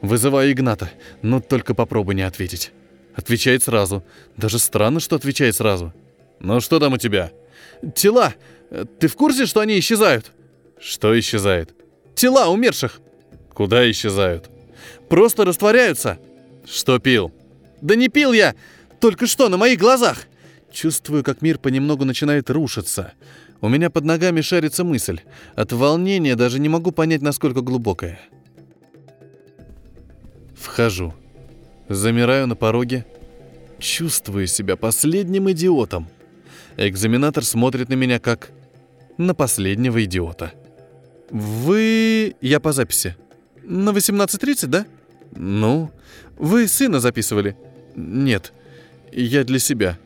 [0.00, 0.90] Вызываю Игната,
[1.22, 2.72] но только попробуй не ответить.
[3.14, 4.02] Отвечает сразу.
[4.36, 5.92] Даже странно, что отвечает сразу.
[6.40, 7.30] «Ну что там у тебя?»
[7.94, 8.34] «Тела!
[8.98, 10.32] Ты в курсе, что они исчезают?»
[10.80, 11.74] «Что исчезает?»
[12.14, 13.00] «Тела умерших!»
[13.52, 14.50] «Куда исчезают?»
[15.08, 16.18] «Просто растворяются!»
[16.66, 17.32] «Что пил?»
[17.80, 18.54] «Да не пил я!
[19.00, 20.26] Только что, на моих глазах!»
[20.72, 23.12] Чувствую, как мир понемногу начинает рушиться.
[23.62, 25.20] У меня под ногами шарится мысль.
[25.54, 28.20] От волнения даже не могу понять, насколько глубокая.
[30.56, 31.14] Вхожу.
[31.88, 33.06] Замираю на пороге.
[33.78, 36.08] Чувствую себя последним идиотом.
[36.76, 38.50] Экзаменатор смотрит на меня как
[39.16, 40.52] на последнего идиота.
[41.30, 43.16] «Вы...» Я по записи.
[43.62, 44.86] «На 18.30, да?»
[45.36, 45.92] «Ну...»
[46.36, 47.56] «Вы сына записывали?»
[47.94, 48.52] «Нет.
[49.12, 49.98] Я для себя.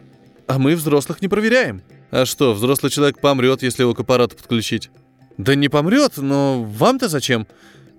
[0.46, 1.82] А мы взрослых не проверяем».
[2.10, 4.90] А что, взрослый человек помрет, если его к аппарату подключить?
[5.38, 7.46] Да не помрет, но вам-то зачем?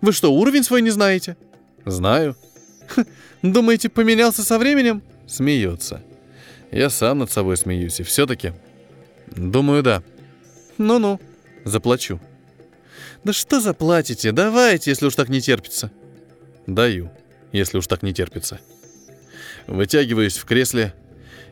[0.01, 1.37] Вы что, уровень свой не знаете?
[1.85, 2.35] Знаю.
[3.41, 5.03] думаете, поменялся со временем?
[5.27, 6.01] Смеется.
[6.71, 8.53] Я сам над собой смеюсь, и все-таки...
[9.35, 10.03] Думаю, да.
[10.77, 11.19] Ну-ну,
[11.65, 12.19] заплачу.
[13.23, 14.31] Да что заплатите?
[14.31, 15.91] Давайте, если уж так не терпится.
[16.65, 17.11] Даю,
[17.51, 18.59] если уж так не терпится.
[19.67, 20.93] Вытягиваюсь в кресле,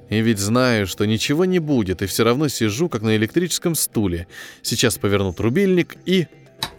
[0.09, 4.27] и ведь знаю, что ничего не будет, и все равно сижу, как на электрическом стуле.
[4.61, 6.27] Сейчас повернут рубильник и...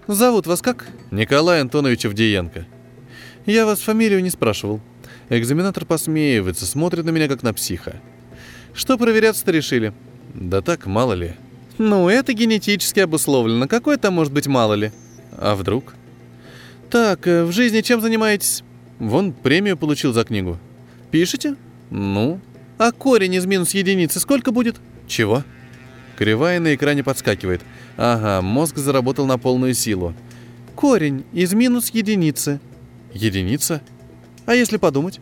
[0.06, 2.66] «Зовут вас как?» «Николай Антонович Авдеенко».
[3.44, 4.80] «Я вас фамилию не спрашивал».
[5.28, 8.00] Экзаменатор посмеивается, смотрит на меня, как на психа.
[8.72, 9.92] «Что проверяться-то решили?»
[10.34, 11.34] «Да так, мало ли».
[11.78, 13.66] «Ну, это генетически обусловлено.
[13.66, 14.92] Какое там может быть мало ли?»
[15.32, 15.94] «А вдруг?»
[16.88, 18.62] «Так, э, в жизни чем занимаетесь?»
[19.00, 20.58] «Вон, премию получил за книгу».
[21.10, 21.56] «Пишете?»
[21.90, 22.40] «Ну,
[22.78, 24.76] а корень из минус единицы сколько будет?
[25.06, 25.42] Чего?
[26.16, 27.62] Кривая на экране подскакивает.
[27.96, 30.14] Ага, мозг заработал на полную силу.
[30.74, 32.60] Корень из минус единицы.
[33.12, 33.80] Единица?
[34.44, 35.20] А если подумать?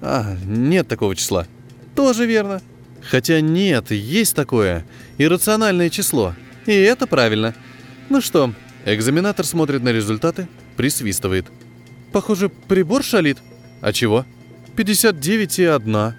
[0.00, 1.46] А, нет такого числа.
[1.94, 2.60] Тоже верно.
[3.02, 4.84] Хотя нет, есть такое.
[5.18, 6.34] Иррациональное число.
[6.66, 7.54] И это правильно.
[8.08, 8.52] Ну что,
[8.84, 11.46] экзаменатор смотрит на результаты, присвистывает.
[12.12, 13.38] Похоже, прибор шалит.
[13.80, 14.26] А чего?
[14.76, 16.14] 59 и 1.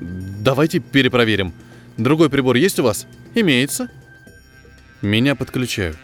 [0.00, 1.52] Давайте перепроверим.
[1.96, 3.06] Другой прибор есть у вас?
[3.34, 3.90] Имеется.
[5.02, 5.98] Меня подключают.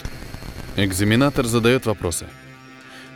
[0.77, 2.27] Экзаменатор задает вопросы.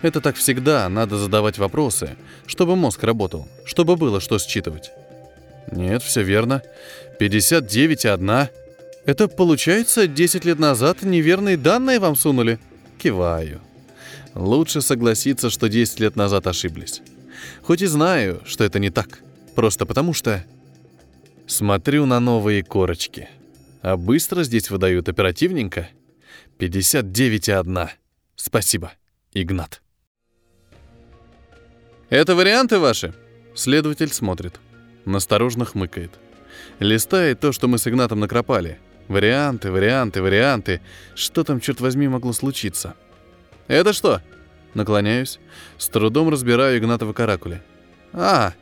[0.03, 2.17] Это так всегда, надо задавать вопросы,
[2.47, 4.93] чтобы мозг работал, чтобы было что считывать.
[5.71, 6.63] Нет, все верно.
[7.19, 8.49] 59 и одна.
[9.05, 12.59] Это получается, 10 лет назад неверные данные вам сунули?
[12.99, 13.61] Киваю.
[14.35, 17.03] Лучше согласиться, что 10 лет назад ошиблись.
[17.63, 19.21] Хоть и знаю, что это не так.
[19.55, 20.45] Просто потому что...
[21.51, 23.29] Смотрю на новые корочки.
[23.83, 25.89] А быстро здесь выдают оперативненько.
[26.61, 27.89] 59,1.
[28.37, 28.93] Спасибо,
[29.35, 29.83] Игнат.
[32.09, 33.15] «Это варианты ваши?»
[33.57, 34.61] Следователь смотрит.
[35.05, 36.13] Насторожно хмыкает.
[36.79, 38.79] Листает то, что мы с Игнатом накропали.
[39.09, 40.81] Варианты, варианты, варианты.
[41.17, 42.95] Что там, черт возьми, могло случиться?
[43.67, 44.23] «Это что?»
[44.75, 45.41] Наклоняюсь.
[45.79, 47.61] С трудом разбираю Игнатова каракули.
[48.13, 48.53] «А,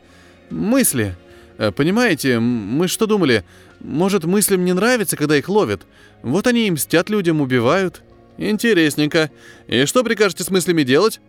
[0.48, 1.14] мысли.
[1.58, 3.44] Э, понимаете, мы что думали?
[3.80, 5.86] Может, мыслям не нравится, когда их ловят?
[6.22, 8.02] Вот они и мстят людям, убивают.
[8.38, 9.30] Интересненько.
[9.66, 11.20] И что прикажете с мыслями делать?»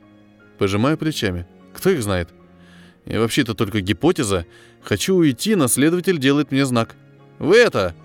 [0.59, 1.47] Пожимаю плечами.
[1.73, 2.29] Кто их знает?
[3.05, 4.45] И вообще-то только гипотеза.
[4.83, 6.95] Хочу уйти, но следователь делает мне знак.
[7.39, 7.95] «Вы это...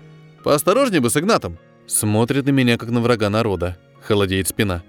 [0.43, 1.57] Поосторожнее бы с Игнатом!»
[1.87, 3.77] Смотрит на меня, как на врага народа.
[4.01, 4.83] Холодеет спина.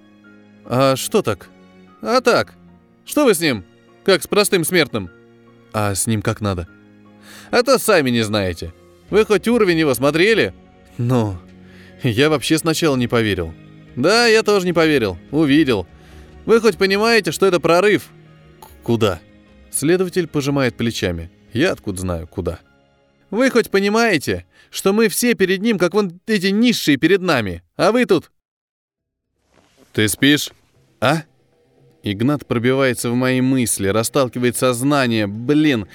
[0.64, 1.48] «А что так?»
[2.00, 2.54] «А так.
[3.04, 3.64] Что вы с ним?
[4.04, 5.10] Как с простым смертным?»
[5.72, 6.68] «А с ним как надо?»
[7.50, 8.72] «А то сами не знаете.
[9.10, 10.54] Вы хоть уровень его смотрели?»
[10.98, 11.38] «Ну,
[12.02, 13.54] я вообще сначала не поверил».
[13.94, 15.18] «Да, я тоже не поверил.
[15.30, 15.86] Увидел.
[16.44, 18.08] Вы хоть понимаете, что это прорыв?»
[18.82, 19.20] «Куда?»
[19.70, 21.30] Следователь пожимает плечами.
[21.52, 22.60] «Я откуда знаю, куда?»
[23.30, 27.92] «Вы хоть понимаете, что мы все перед ним, как вон эти низшие перед нами, а
[27.92, 28.30] вы тут...»
[29.92, 30.50] «Ты спишь?»
[31.00, 31.22] «А?»
[32.12, 35.26] Игнат пробивается в мои мысли, расталкивает сознание.
[35.26, 35.88] Блин,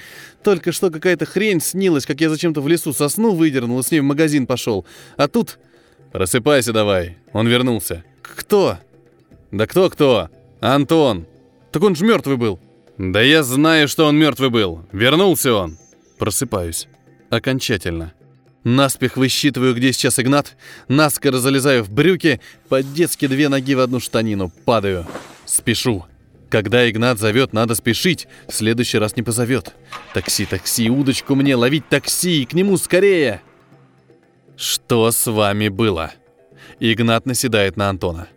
[0.44, 4.00] только что какая-то хрень снилась, как я зачем-то в лесу сосну выдернул и с ней
[4.00, 4.84] в магазин пошел.
[5.16, 5.58] А тут...
[6.12, 7.16] Просыпайся давай.
[7.32, 8.04] Он вернулся.
[8.20, 8.78] Кто?
[9.50, 10.28] Да кто-кто?
[10.60, 11.26] Антон.
[11.70, 12.60] Так он же мертвый был.
[12.98, 14.84] Да я знаю, что он мертвый был.
[14.92, 15.78] Вернулся он.
[16.18, 16.88] Просыпаюсь.
[17.30, 18.12] Окончательно.
[18.64, 24.52] Наспех высчитываю, где сейчас Игнат, наскоро залезаю в брюки, по-детски две ноги в одну штанину,
[24.66, 25.06] падаю.
[25.52, 26.06] Спешу.
[26.48, 28.26] Когда Игнат зовет, надо спешить.
[28.48, 29.74] В следующий раз не позовет.
[30.14, 33.42] Такси, такси, удочку мне, ловить такси, к нему скорее.
[34.56, 36.12] Что с вами было?
[36.80, 38.28] Игнат наседает на Антона.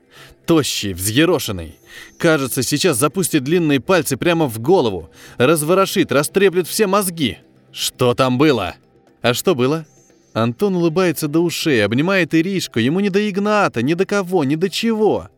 [0.46, 1.78] Тощий, взъерошенный.
[2.18, 5.10] Кажется, сейчас запустит длинные пальцы прямо в голову.
[5.38, 7.38] Разворошит, растреплет все мозги.
[7.72, 8.76] Что там было?
[9.22, 9.86] А что было?
[10.34, 12.80] Антон улыбается до ушей, обнимает Иришку.
[12.80, 15.30] Ему не до Игната, ни до кого, ни до чего.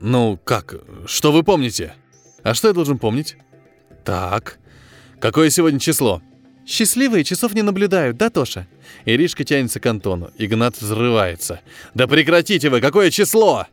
[0.00, 0.74] «Ну, как?
[1.06, 1.94] Что вы помните?»
[2.42, 3.36] «А что я должен помнить?»
[4.04, 4.58] «Так.
[5.20, 6.22] Какое сегодня число?»
[6.66, 8.66] «Счастливые часов не наблюдают, да, Тоша?»
[9.04, 10.30] Иришка тянется к Антону.
[10.38, 11.60] Игнат взрывается.
[11.94, 12.80] «Да прекратите вы!
[12.80, 13.66] Какое число?»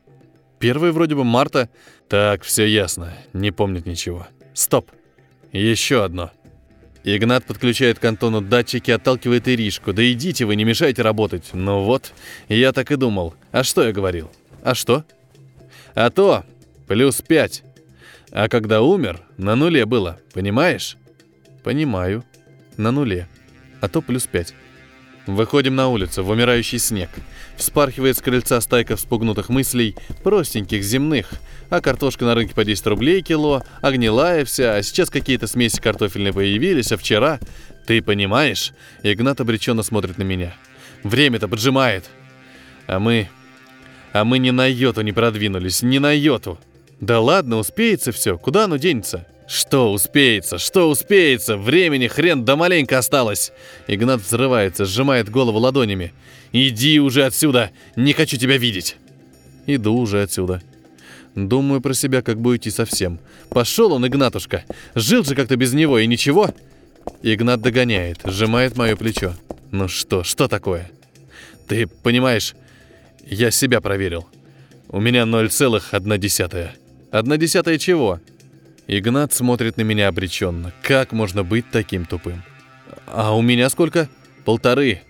[0.60, 1.70] «Первое вроде бы марта».
[2.10, 3.13] «Так, все ясно.
[3.32, 4.28] Не помнит ничего.
[4.54, 4.92] Стоп.
[5.54, 6.32] Еще одно».
[7.06, 9.94] Игнат подключает к Антону датчики, отталкивает Иришку.
[9.94, 11.52] «Да идите вы, не мешайте работать».
[11.54, 12.12] Ну вот,
[12.50, 13.34] я так и думал.
[13.54, 14.30] А что я говорил?
[14.63, 15.06] А что?
[15.98, 16.46] А то
[16.88, 17.64] плюс пять.
[18.32, 20.96] А когда умер, на нуле было, понимаешь?
[21.64, 22.24] Понимаю.
[22.78, 23.28] На нуле.
[23.82, 24.54] А то плюс пять.
[25.26, 27.10] Выходим на улицу, в умирающий снег.
[27.56, 31.32] Вспархивает с крыльца стайка вспугнутых мыслей, простеньких, земных.
[31.72, 35.82] А картошка на рынке по 10 рублей кило, а гнилая вся, а сейчас какие-то смеси
[35.82, 37.40] картофельные появились, а вчера...
[37.88, 38.74] Ты понимаешь?
[39.02, 40.54] Игнат обреченно смотрит на меня.
[41.04, 42.08] Время-то поджимает.
[42.86, 43.30] А мы
[44.19, 46.58] а мы ни на йоту не продвинулись, ни на йоту.
[46.99, 49.27] Да ладно, успеется все, куда оно денется?
[49.47, 53.51] Что успеется, что успеется, времени хрен да маленько осталось.
[53.88, 56.13] Игнат взрывается, сжимает голову ладонями.
[56.51, 58.97] Иди уже отсюда, не хочу тебя видеть.
[59.67, 60.62] Иду уже отсюда.
[61.36, 63.19] Думаю про себя, как бы уйти совсем.
[63.49, 64.65] Пошел он, Игнатушка.
[64.95, 66.49] Жил же как-то без него, и ничего.
[67.21, 69.34] Игнат догоняет, сжимает мое плечо.
[69.71, 70.89] Ну что, что такое?
[71.67, 72.56] Ты понимаешь,
[73.30, 74.28] я себя проверил.
[74.90, 76.70] У меня 0,1.
[77.12, 78.20] Одна десятая чего?
[78.88, 80.74] Игнат смотрит на меня обреченно.
[80.82, 82.44] Как можно быть таким тупым?
[83.06, 84.10] А у меня сколько?
[84.46, 85.02] Полторы.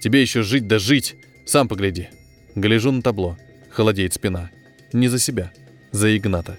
[0.00, 1.16] Тебе еще жить да жить.
[1.44, 2.08] Сам погляди.
[2.54, 3.36] Гляжу на табло.
[3.70, 4.50] Холодеет спина.
[4.92, 5.52] Не за себя.
[5.90, 6.58] За Игната.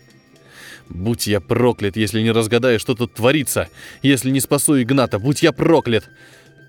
[0.90, 3.70] Будь я проклят, если не разгадаю, что тут творится.
[4.02, 6.10] Если не спасу Игната, будь я проклят.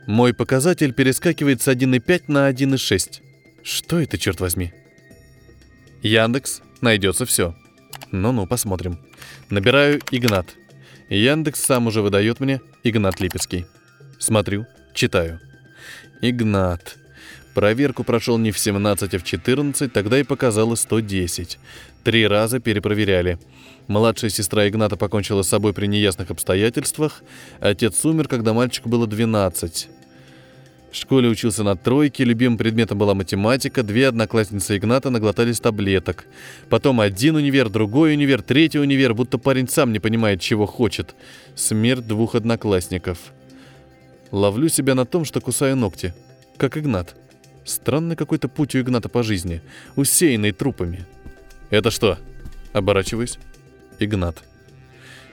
[0.06, 3.22] Мой показатель перескакивает с 1,5 на 1,6.
[3.62, 4.72] Что это, черт возьми?
[6.02, 7.54] Яндекс, найдется все.
[8.10, 8.98] Ну-ну, посмотрим.
[9.50, 10.46] Набираю Игнат.
[11.08, 13.66] Яндекс сам уже выдает мне Игнат Липецкий.
[14.18, 15.40] Смотрю, читаю.
[16.22, 16.96] Игнат.
[17.54, 21.58] Проверку прошел не в 17, а в 14, тогда и показало 110.
[22.04, 23.38] Три раза перепроверяли.
[23.88, 27.22] Младшая сестра Игната покончила с собой при неясных обстоятельствах.
[27.58, 29.88] Отец умер, когда мальчику было 12.
[30.90, 36.26] В школе учился на тройке, любимым предметом была математика, две одноклассницы Игната наглотались таблеток.
[36.68, 41.14] Потом один универ, другой универ, третий универ, будто парень сам не понимает, чего хочет.
[41.54, 43.18] Смерть двух одноклассников.
[44.32, 46.12] Ловлю себя на том, что кусаю ногти.
[46.56, 47.14] Как Игнат.
[47.64, 49.62] Странный какой-то путь у Игната по жизни,
[49.94, 51.06] усеянный трупами.
[51.70, 52.18] «Это что?»
[52.72, 53.38] Оборачиваюсь.
[53.98, 54.42] Игнат.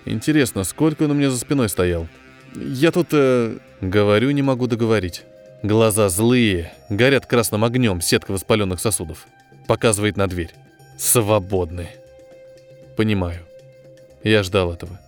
[0.05, 2.07] Интересно, сколько он у меня за спиной стоял?
[2.55, 3.07] Я тут...
[3.11, 5.23] Э, говорю, не могу договорить.
[5.63, 9.27] Глаза злые, горят красным огнем, сетка воспаленных сосудов.
[9.65, 10.51] Показывает на дверь.
[10.97, 11.89] Свободны.
[12.95, 13.41] Понимаю.
[14.23, 14.99] Я ждал этого.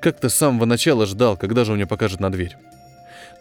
[0.00, 2.56] Как-то с самого начала ждал, когда же мне покажет на дверь.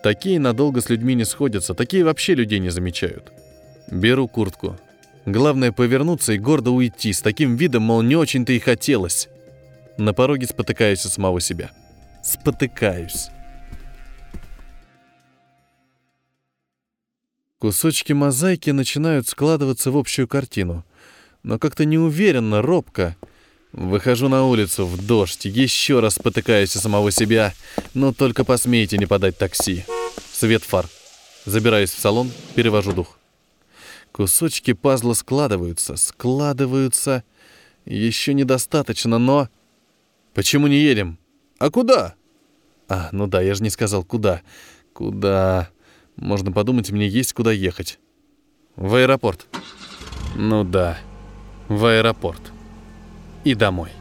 [0.04, 3.32] Такие надолго с людьми не сходятся, такие вообще людей не замечают.
[3.90, 4.78] Беру куртку.
[5.26, 9.30] Главное повернуться и гордо уйти, с таким видом, мол, не очень-то и хотелось.
[9.98, 11.72] На пороге спотыкаюсь от самого себя.
[12.22, 13.30] Спотыкаюсь.
[17.60, 20.84] Кусочки мозаики начинают складываться в общую картину,
[21.42, 23.16] но как-то неуверенно, робко.
[23.72, 27.54] Выхожу на улицу в дождь, еще раз спотыкаюсь о самого себя,
[27.94, 29.86] но только посмейте не подать такси.
[30.34, 30.88] Свет фар.
[31.46, 33.20] Забираюсь в салон, перевожу дух.
[34.12, 37.24] Кусочки пазла складываются, складываются.
[37.86, 39.50] Еще недостаточно, но...
[40.34, 41.20] Почему не едем?
[41.60, 42.16] А куда?
[42.90, 44.42] А, ну да, я же не сказал, куда.
[44.94, 45.70] Куда?
[46.18, 48.00] Можно подумать, мне есть куда ехать.
[48.76, 49.48] В аэропорт.
[50.36, 50.98] Ну да,
[51.68, 52.42] в аэропорт.
[53.44, 53.92] И домой.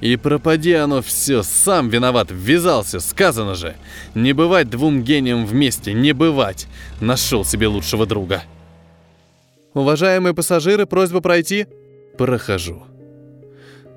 [0.00, 3.76] И пропади оно все, сам виноват, ввязался, сказано же.
[4.14, 6.66] Не бывать двум гениям вместе, не бывать.
[7.00, 8.42] Нашел себе лучшего друга.
[9.74, 11.66] Уважаемые пассажиры, просьба пройти.
[12.16, 12.82] Прохожу.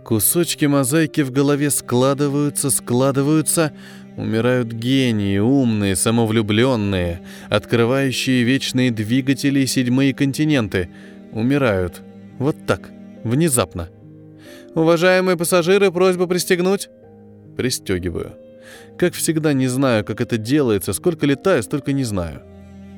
[0.03, 3.71] Кусочки мозаики в голове складываются, складываются,
[4.15, 10.89] Умирают гении, умные, самовлюбленные, открывающие вечные двигатели и седьмые континенты.
[11.31, 12.01] Умирают.
[12.37, 12.91] Вот так,
[13.23, 13.89] внезапно.
[14.75, 16.89] «Уважаемые пассажиры, просьба пристегнуть?»
[17.57, 18.33] Пристегиваю.
[18.97, 22.41] Как всегда, не знаю, как это делается, сколько летаю, столько не знаю.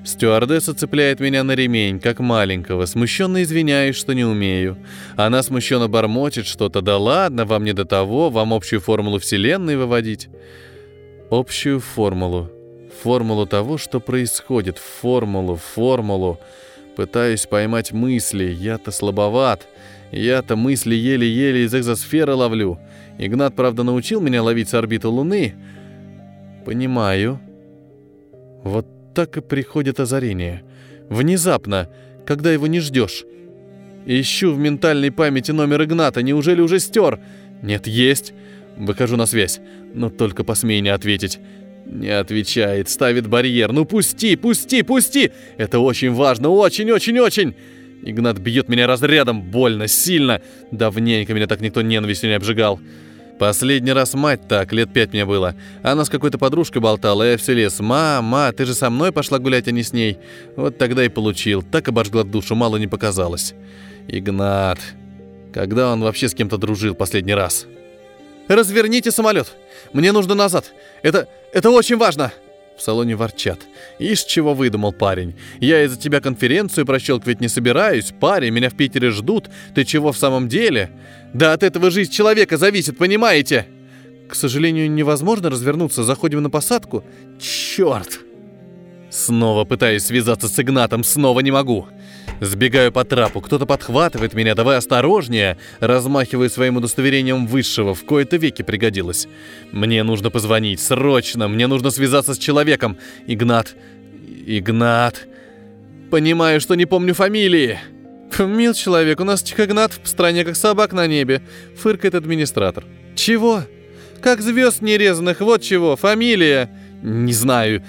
[0.05, 4.77] Стюардесса цепляет меня на ремень, как маленького, смущенно извиняюсь, что не умею.
[5.15, 10.29] Она смущенно бормочет что-то, да ладно, вам не до того, вам общую формулу Вселенной выводить
[11.29, 12.49] общую формулу.
[13.01, 14.77] Формулу того, что происходит.
[14.77, 16.39] Формулу, формулу.
[16.95, 18.45] Пытаюсь поймать мысли.
[18.45, 19.67] Я-то слабоват.
[20.11, 22.79] Я-то мысли еле-еле из экзосферы ловлю.
[23.17, 25.55] Игнат, правда, научил меня ловить с орбиты Луны.
[26.65, 27.39] Понимаю.
[28.63, 30.63] Вот так и приходит озарение.
[31.09, 31.89] Внезапно,
[32.25, 33.25] когда его не ждешь.
[34.05, 36.21] Ищу в ментальной памяти номер Игната.
[36.21, 37.19] Неужели уже стер?
[37.61, 38.33] Нет, есть.
[38.77, 39.59] Выхожу на связь,
[39.93, 41.39] но только посмей не ответить.
[41.85, 43.71] Не отвечает, ставит барьер.
[43.71, 45.31] Ну пусти, пусти, пусти!
[45.57, 47.55] Это очень важно, очень-очень-очень!
[48.03, 50.41] Игнат бьет меня разрядом, больно, сильно.
[50.71, 52.79] Давненько меня так никто ненавистью не обжигал.
[53.39, 55.55] Последний раз мать так, лет пять мне было.
[55.83, 57.79] Она с какой-то подружкой болтала, и я все лес.
[57.79, 60.17] «Мама, ты же со мной пошла гулять, а не с ней».
[60.55, 61.61] Вот тогда и получил.
[61.61, 63.53] Так обожгла душу, мало не показалось.
[64.07, 64.79] Игнат.
[65.53, 67.67] Когда он вообще с кем-то дружил последний раз?
[68.47, 69.53] «Разверните самолет!
[69.93, 70.73] Мне нужно назад!
[71.01, 71.27] Это...
[71.53, 72.31] это очень важно!»
[72.77, 73.59] В салоне ворчат.
[73.99, 75.35] «Ишь, чего выдумал парень?
[75.59, 78.13] Я из-за тебя конференцию прощелкивать не собираюсь.
[78.19, 79.49] Парень, меня в Питере ждут.
[79.73, 80.91] Ты чего в самом деле?
[81.33, 83.67] Да от этого жизнь человека зависит, понимаете?»
[84.27, 86.03] «К сожалению, невозможно развернуться.
[86.03, 87.03] Заходим на посадку.
[87.39, 88.19] Черт!»
[89.09, 91.87] Снова пытаюсь связаться с Игнатом, снова не могу.
[92.41, 98.61] Сбегаю по трапу, кто-то подхватывает меня, давай осторожнее, размахиваю своим удостоверением высшего, в кои-то веки
[98.61, 99.27] пригодилось.
[99.71, 102.97] Мне нужно позвонить, срочно, мне нужно связаться с человеком.
[103.25, 103.75] Игнат...
[104.45, 105.27] Игнат...
[106.11, 107.79] Понимаю, что не помню фамилии.
[108.37, 111.41] Мил человек, у нас Игнат в стране как собак на небе,
[111.75, 112.85] фыркает администратор.
[113.15, 113.63] Чего?
[114.21, 116.69] Как звезд нерезанных, вот чего, фамилия.
[117.01, 117.83] Не знаю.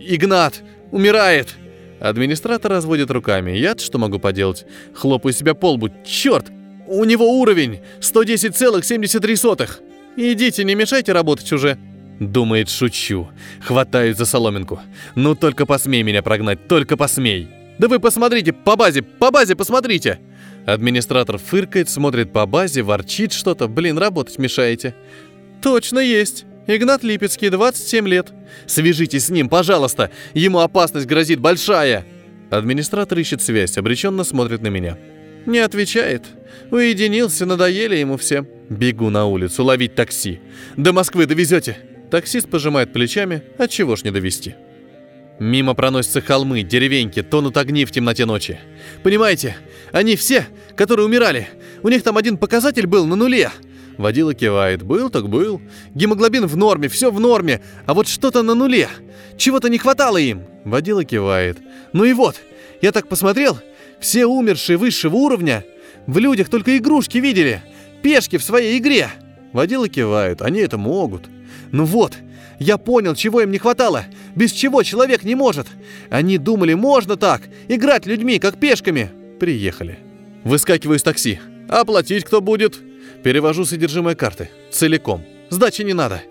[0.00, 1.56] Игнат умирает.
[2.00, 3.52] Администратор разводит руками.
[3.52, 4.66] Я что могу поделать?
[4.94, 5.90] Хлопаю себя по лбу.
[6.04, 6.46] Черт!
[6.86, 9.70] У него уровень 110,73.
[10.16, 11.78] Идите, не мешайте работать уже.
[12.20, 13.28] Думает, шучу.
[13.60, 14.80] Хватаю за соломинку.
[15.14, 17.48] Ну только посмей меня прогнать, только посмей.
[17.78, 20.18] Да вы посмотрите, по базе, по базе посмотрите.
[20.64, 23.68] Администратор фыркает, смотрит по базе, ворчит что-то.
[23.68, 24.94] Блин, работать мешаете.
[25.62, 26.46] Точно есть.
[26.66, 28.32] Игнат Липецкий, 27 лет.
[28.66, 30.10] Свяжитесь с ним, пожалуйста.
[30.34, 32.04] Ему опасность грозит большая.
[32.50, 34.98] Администратор ищет связь, обреченно смотрит на меня.
[35.46, 36.24] Не отвечает.
[36.70, 38.46] Уединился, надоели ему все.
[38.68, 40.40] Бегу на улицу ловить такси.
[40.76, 41.78] До Москвы довезете.
[42.10, 44.54] Таксист пожимает плечами, от чего ж не довести.
[45.38, 48.58] Мимо проносятся холмы, деревеньки, тонут огни в темноте ночи.
[49.02, 49.56] Понимаете,
[49.92, 50.46] они все,
[50.76, 51.48] которые умирали.
[51.82, 53.50] У них там один показатель был на нуле.
[53.98, 54.82] Водила кивает.
[54.82, 55.60] Был так был.
[55.94, 57.62] Гемоглобин в норме, все в норме.
[57.86, 58.88] А вот что-то на нуле.
[59.36, 60.42] Чего-то не хватало им.
[60.64, 61.58] Водила кивает.
[61.92, 62.36] Ну и вот,
[62.82, 63.58] я так посмотрел.
[64.00, 65.64] Все умершие высшего уровня
[66.06, 67.62] в людях только игрушки видели.
[68.02, 69.08] Пешки в своей игре.
[69.52, 70.42] Водила кивает.
[70.42, 71.24] Они это могут.
[71.72, 72.12] Ну вот,
[72.58, 74.04] я понял, чего им не хватало.
[74.34, 75.66] Без чего человек не может.
[76.10, 79.10] Они думали, можно так, играть людьми, как пешками.
[79.40, 79.98] Приехали.
[80.44, 81.40] Выскакиваю из такси.
[81.68, 82.78] Оплатить кто будет?
[83.22, 84.50] Перевожу содержимое карты.
[84.70, 85.24] Целиком.
[85.50, 86.22] Сдачи не надо.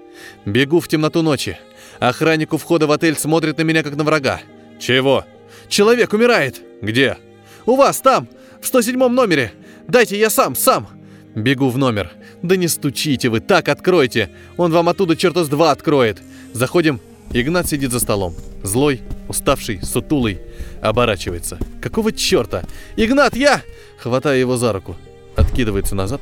[0.45, 1.57] Бегу в темноту ночи.
[1.99, 4.41] Охранник у входа в отель смотрит на меня, как на врага.
[4.79, 5.25] Чего?
[5.67, 6.61] Человек умирает.
[6.81, 7.17] Где?
[7.65, 8.27] У вас там,
[8.61, 9.51] в 107 номере.
[9.87, 10.87] Дайте я сам, сам.
[11.35, 12.11] Бегу в номер.
[12.41, 14.29] Да не стучите вы, так откройте.
[14.57, 16.21] Он вам оттуда черта два откроет.
[16.53, 16.99] Заходим.
[17.31, 18.35] Игнат сидит за столом.
[18.63, 20.39] Злой, уставший, сутулый.
[20.81, 21.57] Оборачивается.
[21.81, 22.63] Какого черта?
[22.95, 23.61] Игнат, я!
[23.97, 24.95] Хватаю его за руку.
[25.35, 26.21] Откидывается назад.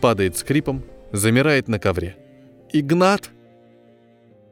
[0.00, 0.84] Падает скрипом.
[1.12, 2.16] Замирает на ковре.
[2.72, 3.30] Игнат!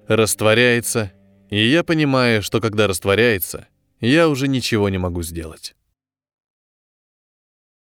[0.07, 1.13] Растворяется.
[1.51, 3.69] И я понимаю, что когда растворяется,
[4.01, 5.75] я уже ничего не могу сделать.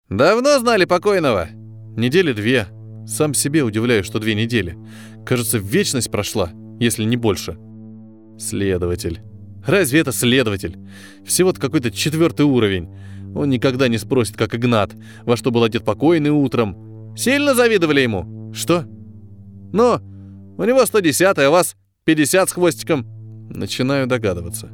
[0.08, 1.48] «Давно знали покойного?»
[1.96, 2.66] Недели две.
[3.06, 4.76] Сам себе удивляюсь, что две недели.
[5.26, 6.50] Кажется, вечность прошла,
[6.80, 7.58] если не больше.
[8.38, 9.20] Следователь.
[9.66, 10.78] Разве это следователь?
[11.24, 12.88] Всего-то какой-то четвертый уровень.
[13.34, 14.92] Он никогда не спросит, как Игнат,
[15.24, 16.91] во что был одет покойный утром.
[17.16, 18.52] Сильно завидовали ему?
[18.54, 18.84] Что?
[19.72, 20.00] Ну,
[20.58, 23.06] у него 110, а у вас 50 с хвостиком.
[23.50, 24.70] Начинаю догадываться.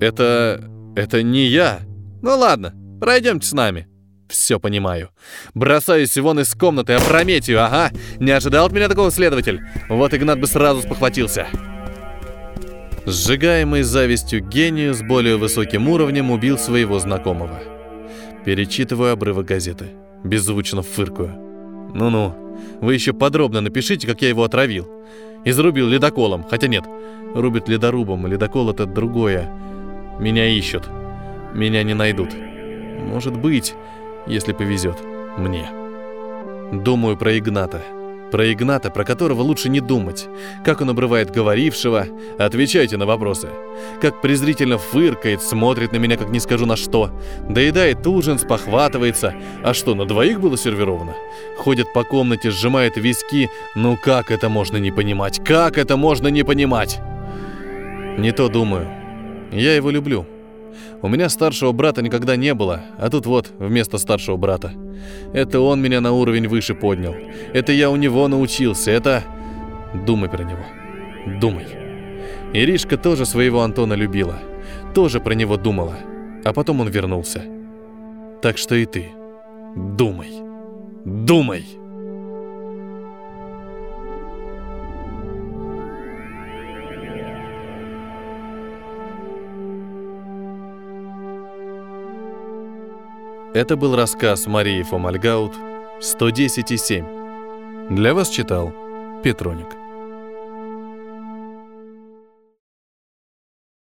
[0.00, 0.64] Это...
[0.96, 1.80] это не я.
[2.22, 3.88] Ну ладно, пройдемте с нами.
[4.28, 5.10] Все понимаю.
[5.54, 7.90] Бросаюсь вон из комнаты, опрометью, ага.
[8.18, 9.60] Не ожидал от меня такого следователь.
[9.88, 11.46] Вот Игнат бы сразу спохватился.
[13.06, 17.58] Сжигаемый завистью гению с более высоким уровнем убил своего знакомого.
[18.44, 19.86] Перечитываю обрывок газеты.
[20.24, 21.47] Беззвучно фыркую.
[21.94, 22.34] Ну-ну,
[22.80, 24.88] вы еще подробно напишите, как я его отравил.
[25.44, 26.84] Изрубил ледоколом, хотя нет,
[27.34, 29.50] рубит ледорубом, ледокол это другое.
[30.18, 30.88] Меня ищут.
[31.54, 32.30] Меня не найдут.
[33.00, 33.74] Может быть,
[34.26, 34.98] если повезет,
[35.38, 35.70] мне.
[36.72, 37.82] Думаю про Игната.
[38.30, 40.28] Про Игната, про которого лучше не думать.
[40.64, 42.06] Как он обрывает говорившего.
[42.38, 43.48] Отвечайте на вопросы.
[44.00, 47.10] Как презрительно фыркает, смотрит на меня, как не скажу на что.
[47.48, 49.34] Доедает ужин, спохватывается.
[49.62, 51.14] А что, на двоих было сервировано?
[51.58, 53.50] Ходит по комнате, сжимает виски.
[53.74, 55.40] Ну как это можно не понимать?
[55.44, 57.00] Как это можно не понимать?
[58.18, 58.88] Не то думаю.
[59.52, 60.26] Я его люблю.
[61.00, 64.72] У меня старшего брата никогда не было, а тут вот вместо старшего брата.
[65.32, 67.14] Это он меня на уровень выше поднял.
[67.52, 68.90] Это я у него научился.
[68.90, 69.22] Это...
[70.06, 71.38] Думай про него.
[71.40, 71.66] Думай.
[72.52, 74.38] Иришка тоже своего Антона любила.
[74.94, 75.96] Тоже про него думала.
[76.44, 77.42] А потом он вернулся.
[78.42, 79.10] Так что и ты.
[79.76, 80.30] Думай.
[81.04, 81.64] Думай.
[93.54, 95.54] Это был рассказ Марии Фомальгаут
[96.00, 97.94] «110,7».
[97.94, 98.74] Для вас читал
[99.22, 99.77] Петроник.